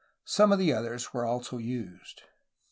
Some 0.25 0.51
of 0.51 0.57
the 0.57 0.73
others 0.73 1.13
were 1.13 1.27
also 1.27 1.59
used. 1.59 2.23